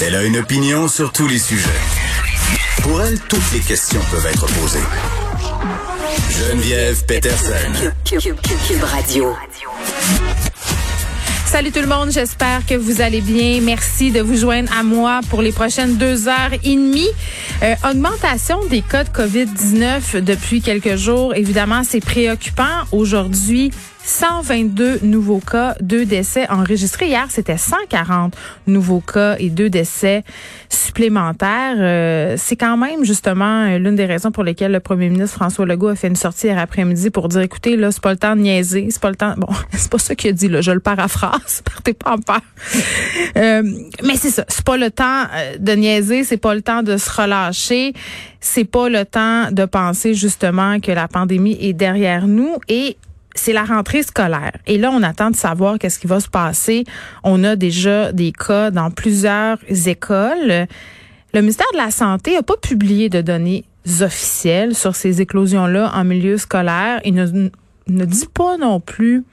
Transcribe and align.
Elle 0.00 0.14
a 0.14 0.24
une 0.24 0.38
opinion 0.38 0.88
sur 0.88 1.12
tous 1.12 1.26
les 1.26 1.38
sujets. 1.38 1.68
Pour 2.82 3.02
elle, 3.02 3.18
toutes 3.20 3.52
les 3.52 3.60
questions 3.60 4.00
peuvent 4.10 4.26
être 4.26 4.46
posées. 4.46 4.78
Geneviève 6.30 7.04
Peterson. 7.04 7.92
Cube 8.04 8.82
Radio. 8.84 9.34
Salut 11.44 11.72
tout 11.72 11.80
le 11.80 11.86
monde, 11.86 12.10
j'espère 12.10 12.64
que 12.66 12.74
vous 12.74 13.00
allez 13.00 13.20
bien. 13.20 13.60
Merci 13.62 14.10
de 14.10 14.20
vous 14.20 14.36
joindre 14.36 14.70
à 14.78 14.82
moi 14.82 15.20
pour 15.30 15.42
les 15.42 15.50
prochaines 15.52 15.96
deux 15.96 16.28
heures 16.28 16.52
et 16.52 16.74
demie. 16.74 17.08
Euh, 17.62 17.74
augmentation 17.90 18.64
des 18.66 18.82
cas 18.82 19.04
de 19.04 19.08
COVID-19 19.08 20.20
depuis 20.20 20.60
quelques 20.60 20.96
jours. 20.96 21.34
Évidemment, 21.34 21.82
c'est 21.84 22.00
préoccupant. 22.00 22.84
Aujourd'hui, 22.92 23.72
122 24.08 25.00
nouveaux 25.02 25.38
cas, 25.38 25.74
deux 25.82 26.06
décès 26.06 26.48
enregistrés. 26.48 27.08
Hier, 27.08 27.26
c'était 27.28 27.58
140 27.58 28.34
nouveaux 28.66 29.00
cas 29.00 29.36
et 29.38 29.50
deux 29.50 29.68
décès 29.68 30.24
supplémentaires. 30.70 31.76
Euh, 31.78 32.34
c'est 32.38 32.56
quand 32.56 32.78
même 32.78 33.04
justement 33.04 33.66
euh, 33.66 33.78
l'une 33.78 33.96
des 33.96 34.06
raisons 34.06 34.30
pour 34.30 34.44
lesquelles 34.44 34.72
le 34.72 34.80
premier 34.80 35.10
ministre 35.10 35.36
François 35.36 35.66
Legault 35.66 35.88
a 35.88 35.94
fait 35.94 36.08
une 36.08 36.16
sortie 36.16 36.46
hier 36.46 36.58
après-midi 36.58 37.10
pour 37.10 37.28
dire, 37.28 37.42
écoutez, 37.42 37.76
là, 37.76 37.92
c'est 37.92 38.02
pas 38.02 38.12
le 38.12 38.16
temps 38.16 38.34
de 38.34 38.40
niaiser, 38.40 38.88
c'est 38.90 39.00
pas 39.00 39.10
le 39.10 39.16
temps. 39.16 39.34
Bon, 39.36 39.52
c'est 39.72 39.90
pas 39.90 39.98
ça 39.98 40.14
qu'il 40.14 40.30
a 40.30 40.32
dit, 40.32 40.48
là. 40.48 40.62
Je 40.62 40.70
le 40.70 40.80
paraphrase. 40.80 41.60
Partez 41.64 41.92
pas 41.92 42.12
en 42.12 42.18
peur. 42.18 42.40
Euh, 43.36 43.62
mais 44.04 44.16
c'est 44.16 44.30
ça. 44.30 44.46
C'est 44.48 44.64
pas 44.64 44.78
le 44.78 44.90
temps 44.90 45.24
de 45.58 45.72
niaiser, 45.72 46.24
c'est 46.24 46.38
pas 46.38 46.54
le 46.54 46.62
temps 46.62 46.82
de 46.82 46.96
se 46.96 47.10
relâcher. 47.10 47.92
C'est 48.40 48.64
pas 48.64 48.88
le 48.88 49.04
temps 49.04 49.50
de 49.52 49.66
penser 49.66 50.14
justement 50.14 50.80
que 50.80 50.92
la 50.92 51.08
pandémie 51.08 51.58
est 51.60 51.74
derrière 51.74 52.26
nous 52.26 52.56
et 52.68 52.96
c'est 53.38 53.52
la 53.52 53.64
rentrée 53.64 54.02
scolaire. 54.02 54.52
Et 54.66 54.78
là, 54.78 54.90
on 54.92 55.02
attend 55.02 55.30
de 55.30 55.36
savoir 55.36 55.78
qu'est-ce 55.78 55.98
qui 55.98 56.06
va 56.06 56.20
se 56.20 56.28
passer. 56.28 56.84
On 57.24 57.44
a 57.44 57.56
déjà 57.56 58.12
des 58.12 58.32
cas 58.32 58.70
dans 58.70 58.90
plusieurs 58.90 59.58
écoles. 59.86 60.66
Le 61.34 61.40
ministère 61.40 61.66
de 61.72 61.78
la 61.78 61.90
Santé 61.90 62.34
n'a 62.34 62.42
pas 62.42 62.56
publié 62.56 63.08
de 63.08 63.20
données 63.20 63.64
officielles 64.00 64.74
sur 64.74 64.94
ces 64.94 65.20
éclosions-là 65.20 65.92
en 65.94 66.04
milieu 66.04 66.36
scolaire. 66.36 67.00
Il 67.04 67.14
ne, 67.14 67.50
ne 67.88 68.04
dit 68.04 68.28
pas 68.32 68.56
non 68.56 68.80
plus 68.80 69.24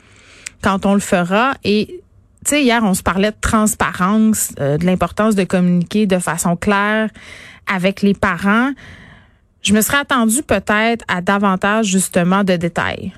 quand 0.62 0.86
on 0.86 0.94
le 0.94 1.00
fera. 1.00 1.54
Et 1.64 2.02
tu 2.46 2.52
sais, 2.52 2.64
hier, 2.64 2.84
on 2.84 2.94
se 2.94 3.04
parlait 3.04 3.32
de 3.32 3.38
transparence, 3.42 4.52
euh, 4.60 4.78
de 4.78 4.86
l'importance 4.86 5.36
de 5.36 5.44
communiquer 5.44 6.06
de 6.06 6.20
façon 6.20 6.56
claire 6.56 7.10
avec 7.66 8.02
les 8.02 8.14
parents. 8.14 8.72
Je 9.64 9.74
me 9.74 9.82
serais 9.82 9.98
attendue 9.98 10.44
peut-être 10.44 11.04
à 11.08 11.22
davantage 11.22 11.88
justement 11.88 12.44
de 12.44 12.56
détails 12.56 13.14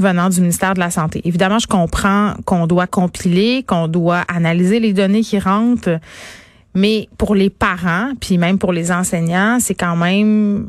venant 0.00 0.28
du 0.28 0.40
ministère 0.40 0.74
de 0.74 0.80
la 0.80 0.90
Santé. 0.90 1.20
Évidemment, 1.24 1.58
je 1.58 1.66
comprends 1.66 2.34
qu'on 2.44 2.66
doit 2.66 2.86
compiler, 2.86 3.62
qu'on 3.62 3.88
doit 3.88 4.24
analyser 4.28 4.80
les 4.80 4.92
données 4.92 5.22
qui 5.22 5.38
rentrent, 5.38 6.00
mais 6.74 7.08
pour 7.18 7.34
les 7.34 7.50
parents, 7.50 8.12
puis 8.20 8.38
même 8.38 8.58
pour 8.58 8.72
les 8.72 8.92
enseignants, 8.92 9.58
c'est 9.60 9.74
quand 9.74 9.96
même 9.96 10.66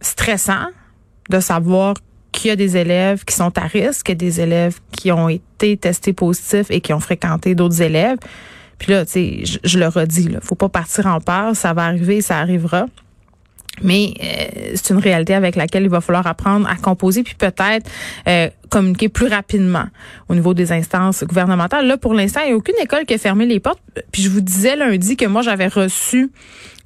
stressant 0.00 0.66
de 1.30 1.40
savoir 1.40 1.94
qu'il 2.32 2.48
y 2.48 2.52
a 2.52 2.56
des 2.56 2.76
élèves 2.76 3.24
qui 3.24 3.34
sont 3.34 3.56
à 3.58 3.66
risque, 3.66 4.12
des 4.12 4.40
élèves 4.40 4.78
qui 4.92 5.10
ont 5.10 5.28
été 5.28 5.76
testés 5.76 6.12
positifs 6.12 6.70
et 6.70 6.80
qui 6.80 6.92
ont 6.92 7.00
fréquenté 7.00 7.54
d'autres 7.54 7.80
élèves. 7.80 8.18
Puis 8.78 8.92
là, 8.92 9.06
tu 9.06 9.12
sais, 9.12 9.44
je, 9.44 9.58
je, 9.64 9.78
le 9.78 9.88
redis, 9.88 10.28
là, 10.28 10.40
faut 10.42 10.54
pas 10.54 10.68
partir 10.68 11.06
en 11.06 11.20
peur, 11.20 11.56
ça 11.56 11.72
va 11.72 11.84
arriver, 11.84 12.20
ça 12.20 12.38
arrivera. 12.38 12.86
Mais 13.82 14.14
euh, 14.22 14.72
c'est 14.74 14.94
une 14.94 15.00
réalité 15.00 15.34
avec 15.34 15.56
laquelle 15.56 15.84
il 15.84 15.90
va 15.90 16.00
falloir 16.00 16.26
apprendre 16.26 16.68
à 16.68 16.76
composer, 16.76 17.22
puis 17.22 17.34
peut-être 17.34 17.90
euh, 18.26 18.48
communiquer 18.70 19.08
plus 19.08 19.26
rapidement 19.26 19.86
au 20.28 20.34
niveau 20.34 20.54
des 20.54 20.72
instances 20.72 21.24
gouvernementales. 21.24 21.86
Là, 21.86 21.96
pour 21.96 22.14
l'instant, 22.14 22.40
il 22.44 22.48
n'y 22.48 22.52
a 22.52 22.56
aucune 22.56 22.74
école 22.82 23.04
qui 23.04 23.14
a 23.14 23.18
fermé 23.18 23.46
les 23.46 23.60
portes. 23.60 23.80
Puis 24.12 24.22
je 24.22 24.30
vous 24.30 24.40
disais 24.40 24.76
lundi 24.76 25.16
que 25.16 25.26
moi, 25.26 25.42
j'avais 25.42 25.68
reçu 25.68 26.30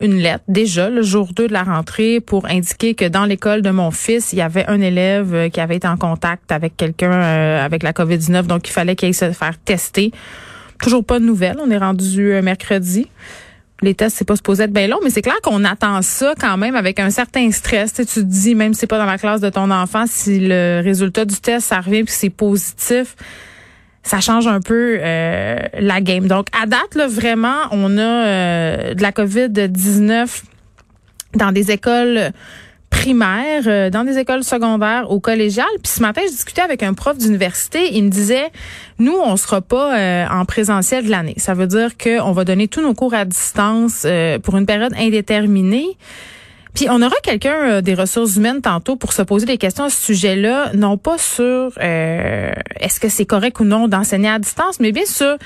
une 0.00 0.17
lettre 0.17 0.45
déjà 0.49 0.89
le 0.89 1.03
jour 1.03 1.31
2 1.34 1.49
de 1.49 1.53
la 1.53 1.62
rentrée 1.62 2.21
pour 2.21 2.47
indiquer 2.47 2.95
que 2.95 3.05
dans 3.05 3.27
l'école 3.27 3.62
de 3.62 3.71
mon 3.71 3.91
fils, 3.91 4.33
il 4.33 4.39
y 4.39 4.43
avait 4.43 4.67
un 4.67 4.81
élève 4.81 5.34
euh, 5.34 5.49
qui 5.49 5.61
avait 5.61 5.77
été 5.77 5.87
en 5.87 5.97
contact 5.97 6.50
avec 6.53 6.77
quelqu'un 6.77 7.12
avec 7.12 7.83
la 7.83 7.93
COVID-19, 7.93 8.47
donc 8.47 8.69
il 8.69 8.73
fallait 8.73 8.97
qu'il 8.97 9.06
aille 9.06 9.15
se 9.15 9.31
faire 9.33 9.59
tester. 9.59 10.11
Toujours 10.81 11.05
pas 11.05 11.21
de 11.21 11.25
nouvelles. 11.25 11.59
On 11.62 11.71
est 11.71 11.79
rendu 11.79 12.41
mercredi 12.43 13.06
les 13.83 13.95
tests, 13.95 14.17
c'est 14.17 14.27
pas 14.27 14.37
supposé 14.37 14.65
être 14.65 14.73
bien 14.73 14.87
long, 14.87 14.99
mais 15.03 15.11
c'est 15.11 15.23
clair 15.23 15.41
qu'on 15.43 15.65
attend 15.65 16.03
ça 16.03 16.35
quand 16.39 16.57
même 16.57 16.77
avec 16.77 16.99
un 16.99 17.11
certain 17.11 17.51
stress. 17.51 17.93
Tu, 17.95 18.05
te 18.05 18.21
dis, 18.21 18.55
même 18.55 18.75
si 18.75 18.81
c'est 18.81 18.87
pas 18.87 18.99
dans 18.99 19.07
la 19.07 19.19
classe 19.19 19.41
de 19.41 19.49
ton 19.49 19.71
enfant, 19.71 20.05
si 20.07 20.39
le 20.41 20.81
résultat 20.83 21.25
du 21.25 21.37
test, 21.37 21.69
ça 21.69 21.81
revient 21.81 22.05
puis 22.05 22.15
c'est 22.15 22.31
positif, 22.31 23.17
ça 24.03 24.21
change 24.21 24.47
un 24.47 24.61
peu 24.61 24.99
euh, 25.01 25.59
la 25.79 26.01
game. 26.01 26.27
Donc, 26.27 26.49
à 26.61 26.67
date, 26.67 26.95
là, 26.95 27.07
vraiment, 27.07 27.57
on 27.71 27.99
a 27.99 28.01
euh, 28.01 28.95
de 28.95 29.03
la 29.03 29.13
COVID-19 29.13 30.43
dans 31.35 31.53
des 31.53 31.71
écoles 31.71 32.33
primaire, 32.91 33.62
euh, 33.67 33.89
dans 33.89 34.05
des 34.05 34.19
écoles 34.19 34.45
secondaires, 34.45 35.11
au 35.11 35.21
collégial. 35.21 35.67
Puis 35.83 35.93
ce 35.93 36.03
matin, 36.03 36.21
je 36.27 36.31
discutais 36.31 36.61
avec 36.61 36.83
un 36.83 36.93
prof 36.93 37.17
d'université. 37.17 37.95
Il 37.97 38.05
me 38.05 38.11
disait, 38.11 38.51
nous, 38.99 39.17
on 39.17 39.37
sera 39.37 39.62
pas 39.62 39.97
euh, 39.97 40.27
en 40.28 40.45
présentiel 40.45 41.06
de 41.06 41.11
l'année. 41.11 41.34
Ça 41.39 41.55
veut 41.55 41.67
dire 41.67 41.97
qu'on 41.97 42.33
va 42.33 42.45
donner 42.45 42.69
tous 42.69 42.83
nos 42.83 42.93
cours 42.93 43.15
à 43.15 43.25
distance 43.25 44.03
euh, 44.05 44.39
pour 44.39 44.56
une 44.59 44.67
période 44.67 44.93
indéterminée. 44.99 45.97
Puis 46.75 46.87
on 46.89 47.03
aura 47.03 47.17
quelqu'un 47.25 47.83
des 47.83 47.95
ressources 47.95 48.37
humaines 48.37 48.61
tantôt 48.61 48.95
pour 48.95 49.12
se 49.12 49.23
poser 49.23 49.45
des 49.45 49.59
questions 49.59 49.84
à 49.84 49.91
ce 49.91 50.00
sujet-là, 50.06 50.71
non 50.75 50.99
pas 50.99 51.19
sur 51.19 51.73
est-ce 51.79 53.00
que 53.00 53.09
c'est 53.09 53.25
correct 53.25 53.59
ou 53.59 53.65
non 53.65 53.89
d'enseigner 53.89 54.29
à 54.29 54.39
distance, 54.39 54.79
mais 54.79 54.93
bien 54.93 55.05
sûr 55.05 55.37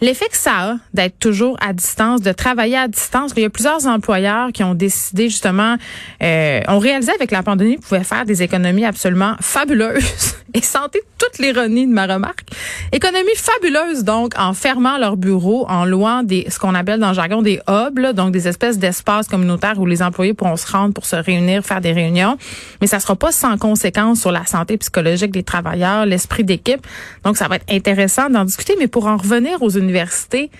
L'effet 0.00 0.26
que 0.30 0.36
ça 0.36 0.52
a 0.52 0.76
d'être 0.94 1.18
toujours 1.18 1.58
à 1.60 1.72
distance, 1.74 2.22
de 2.22 2.32
travailler 2.32 2.76
à 2.76 2.88
distance, 2.88 3.32
il 3.36 3.42
y 3.42 3.46
a 3.46 3.50
plusieurs 3.50 3.86
employeurs 3.86 4.50
qui 4.52 4.64
ont 4.64 4.74
décidé 4.74 5.28
justement, 5.28 5.76
euh, 6.22 6.60
ont 6.68 6.78
réalisé 6.78 7.12
avec 7.12 7.30
la 7.30 7.42
pandémie 7.42 7.76
qu'ils 7.76 7.84
pouvaient 7.84 8.04
faire 8.04 8.24
des 8.24 8.42
économies 8.42 8.86
absolument 8.86 9.34
fabuleuses. 9.40 10.36
Et 10.54 10.62
santé 10.62 11.00
toute 11.18 11.38
l'ironie 11.38 11.86
de 11.86 11.92
ma 11.92 12.06
remarque. 12.06 12.40
Économie 12.92 13.34
fabuleuse 13.36 14.04
donc 14.04 14.32
en 14.38 14.52
fermant 14.52 14.98
leurs 14.98 15.16
bureaux, 15.16 15.66
en 15.68 15.84
louant 15.84 16.22
des 16.22 16.46
ce 16.48 16.58
qu'on 16.58 16.74
appelle 16.74 16.98
dans 16.98 17.08
le 17.08 17.14
jargon 17.14 17.42
des 17.42 17.60
hubs, 17.68 18.14
donc 18.14 18.32
des 18.32 18.48
espèces 18.48 18.78
d'espaces 18.78 19.28
communautaires 19.28 19.78
où 19.78 19.86
les 19.86 20.02
employés 20.02 20.34
pourront 20.34 20.56
se 20.56 20.70
rendre 20.70 20.94
pour 20.94 21.06
se 21.06 21.16
réunir, 21.16 21.64
faire 21.64 21.80
des 21.80 21.92
réunions. 21.92 22.36
Mais 22.80 22.86
ça 22.86 23.00
sera 23.00 23.16
pas 23.16 23.32
sans 23.32 23.58
conséquence 23.58 24.20
sur 24.20 24.32
la 24.32 24.46
santé 24.46 24.76
psychologique 24.78 25.30
des 25.30 25.42
travailleurs, 25.42 26.06
l'esprit 26.06 26.44
d'équipe. 26.44 26.86
Donc 27.24 27.36
ça 27.36 27.48
va 27.48 27.56
être 27.56 27.70
intéressant 27.70 28.28
d'en 28.30 28.44
discuter. 28.44 28.74
Mais 28.78 28.88
pour 28.88 29.06
en 29.06 29.16
revenir 29.16 29.62
aux 29.62 29.70
universités, 29.70 30.50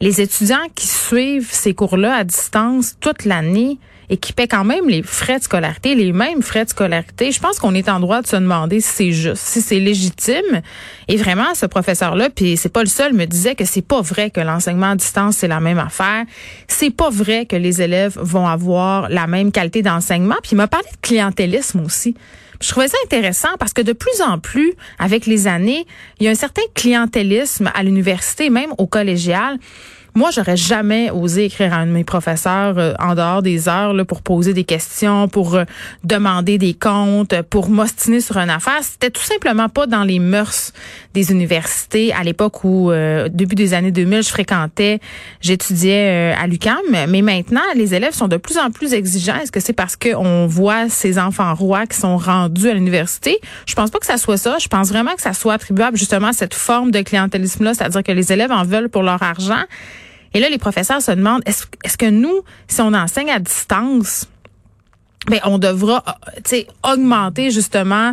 les 0.00 0.20
étudiants 0.20 0.66
qui 0.74 0.86
suivent 0.86 1.50
ces 1.52 1.74
cours-là 1.74 2.14
à 2.14 2.24
distance 2.24 2.96
toute 3.00 3.24
l'année, 3.24 3.78
et 4.10 4.16
qui 4.16 4.32
paie 4.32 4.48
quand 4.48 4.64
même 4.64 4.88
les 4.88 5.02
frais 5.02 5.38
de 5.38 5.44
scolarité, 5.44 5.94
les 5.94 6.12
mêmes 6.12 6.42
frais 6.42 6.64
de 6.64 6.70
scolarité, 6.70 7.32
je 7.32 7.40
pense 7.40 7.58
qu'on 7.58 7.74
est 7.74 7.88
en 7.88 8.00
droit 8.00 8.22
de 8.22 8.26
se 8.26 8.36
demander 8.36 8.80
si 8.80 8.90
c'est 8.94 9.12
juste, 9.12 9.42
si 9.42 9.60
c'est 9.60 9.80
légitime. 9.80 10.62
Et 11.08 11.16
vraiment, 11.16 11.54
ce 11.54 11.66
professeur-là, 11.66 12.30
puis 12.30 12.56
c'est 12.56 12.68
pas 12.68 12.82
le 12.82 12.88
seul, 12.88 13.12
me 13.12 13.24
disait 13.26 13.54
que 13.54 13.64
c'est 13.64 13.82
pas 13.82 14.00
vrai 14.00 14.30
que 14.30 14.40
l'enseignement 14.40 14.90
à 14.90 14.96
distance 14.96 15.36
c'est 15.36 15.48
la 15.48 15.60
même 15.60 15.78
affaire. 15.78 16.24
C'est 16.68 16.90
pas 16.90 17.10
vrai 17.10 17.46
que 17.46 17.56
les 17.56 17.82
élèves 17.82 18.18
vont 18.20 18.46
avoir 18.46 19.08
la 19.08 19.26
même 19.26 19.52
qualité 19.52 19.82
d'enseignement. 19.82 20.36
Puis 20.42 20.52
il 20.52 20.56
m'a 20.56 20.68
parlé 20.68 20.86
de 20.90 21.00
clientélisme 21.00 21.80
aussi. 21.80 22.14
Je 22.60 22.68
trouvais 22.70 22.88
ça 22.88 22.96
intéressant 23.04 23.56
parce 23.58 23.72
que 23.72 23.82
de 23.82 23.92
plus 23.92 24.22
en 24.22 24.38
plus, 24.38 24.74
avec 24.98 25.26
les 25.26 25.46
années, 25.46 25.86
il 26.18 26.24
y 26.24 26.28
a 26.28 26.30
un 26.30 26.36
certain 26.36 26.62
clientélisme 26.74 27.70
à 27.74 27.82
l'université, 27.82 28.48
même 28.48 28.72
au 28.78 28.86
collégial. 28.86 29.58
Moi, 30.16 30.30
j'aurais 30.30 30.56
jamais 30.56 31.10
osé 31.10 31.46
écrire 31.46 31.74
à 31.74 31.78
un 31.78 31.86
de 31.86 31.90
mes 31.90 32.04
professeurs 32.04 32.78
euh, 32.78 32.94
en 33.00 33.16
dehors 33.16 33.42
des 33.42 33.68
heures 33.68 33.92
là, 33.92 34.04
pour 34.04 34.22
poser 34.22 34.54
des 34.54 34.62
questions, 34.62 35.26
pour 35.26 35.56
euh, 35.56 35.64
demander 36.04 36.56
des 36.56 36.72
comptes, 36.72 37.42
pour 37.50 37.68
m'ostiner 37.68 38.20
sur 38.20 38.36
une 38.36 38.48
affaire. 38.48 38.78
C'était 38.82 39.10
tout 39.10 39.24
simplement 39.24 39.68
pas 39.68 39.88
dans 39.88 40.04
les 40.04 40.20
mœurs 40.20 40.72
des 41.14 41.32
universités 41.32 42.12
à 42.12 42.22
l'époque 42.22 42.62
où, 42.62 42.92
euh, 42.92 43.28
début 43.28 43.56
des 43.56 43.74
années 43.74 43.90
2000, 43.90 44.22
je 44.22 44.28
fréquentais, 44.28 45.00
j'étudiais 45.40 46.32
à 46.40 46.46
l'UCAM. 46.46 46.76
Mais 47.08 47.22
maintenant, 47.22 47.60
les 47.74 47.94
élèves 47.94 48.14
sont 48.14 48.28
de 48.28 48.36
plus 48.36 48.56
en 48.56 48.70
plus 48.70 48.94
exigeants. 48.94 49.40
Est-ce 49.42 49.50
que 49.50 49.58
c'est 49.58 49.72
parce 49.72 49.96
qu'on 49.96 50.46
voit 50.46 50.88
ces 50.88 51.18
enfants 51.18 51.52
rois 51.56 51.86
qui 51.86 51.98
sont 51.98 52.18
rendus 52.18 52.68
à 52.68 52.74
l'université? 52.74 53.40
Je 53.66 53.74
pense 53.74 53.90
pas 53.90 53.98
que 53.98 54.06
ça 54.06 54.16
soit 54.16 54.36
ça. 54.36 54.58
Je 54.60 54.68
pense 54.68 54.90
vraiment 54.90 55.14
que 55.16 55.22
ça 55.22 55.32
soit 55.32 55.54
attribuable 55.54 55.96
justement 55.96 56.28
à 56.28 56.32
cette 56.32 56.54
forme 56.54 56.92
de 56.92 57.00
clientélisme-là, 57.00 57.74
c'est-à-dire 57.74 58.04
que 58.04 58.12
les 58.12 58.32
élèves 58.32 58.52
en 58.52 58.62
veulent 58.62 58.88
pour 58.88 59.02
leur 59.02 59.20
argent. 59.20 59.64
Et 60.34 60.40
là, 60.40 60.48
les 60.50 60.58
professeurs 60.58 61.00
se 61.00 61.12
demandent, 61.12 61.42
est-ce 61.46 61.64
est 61.84 61.96
que 61.96 62.10
nous, 62.10 62.42
si 62.66 62.80
on 62.80 62.92
enseigne 62.92 63.30
à 63.30 63.38
distance, 63.38 64.28
ben, 65.28 65.40
on 65.44 65.56
devra 65.56 66.04
augmenter 66.82 67.50
justement 67.50 68.12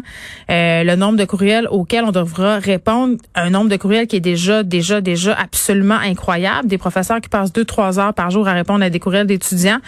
euh, 0.50 0.83
le 0.83 0.95
nombre 0.95 1.18
de 1.18 1.25
courriels 1.25 1.68
auxquels 1.69 2.06
on 2.06 2.12
devra 2.12 2.57
répondre. 2.57 3.18
Un 3.35 3.50
nombre 3.50 3.69
de 3.69 3.75
courriels 3.75 4.07
qui 4.07 4.15
est 4.15 4.21
déjà, 4.21 4.63
déjà, 4.63 5.01
déjà 5.01 5.33
absolument 5.33 5.95
incroyable. 5.95 6.69
Des 6.69 6.77
professeurs 6.77 7.19
qui 7.19 7.27
passent 7.27 7.51
deux, 7.51 7.65
trois 7.65 8.00
heures 8.00 8.13
par 8.13 8.29
jour 8.29 8.47
à 8.47 8.53
répondre 8.53 8.83
à 8.85 8.89
des 8.89 9.00
courriels 9.00 9.27
d'étudiants. 9.27 9.79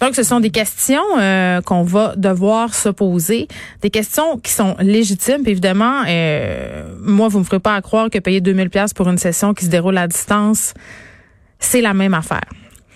Donc, 0.00 0.16
ce 0.16 0.24
sont 0.24 0.40
des 0.40 0.50
questions 0.50 1.04
euh, 1.18 1.60
qu'on 1.60 1.84
va 1.84 2.14
devoir 2.16 2.74
se 2.74 2.88
poser. 2.88 3.46
Des 3.82 3.90
questions 3.90 4.38
qui 4.38 4.50
sont 4.50 4.74
légitimes. 4.80 5.42
Puis 5.42 5.52
évidemment, 5.52 6.02
euh, 6.08 6.88
moi, 7.00 7.28
vous 7.28 7.38
me 7.38 7.44
ferez 7.44 7.60
pas 7.60 7.76
à 7.76 7.82
croire 7.82 8.10
que 8.10 8.18
payer 8.18 8.40
2000 8.40 8.70
pièces 8.70 8.94
pour 8.94 9.08
une 9.08 9.18
session 9.18 9.54
qui 9.54 9.64
se 9.64 9.70
déroule 9.70 9.96
à 9.96 10.08
distance, 10.08 10.74
c'est 11.64 11.80
la 11.80 11.94
même 11.94 12.14
affaire. 12.14 12.48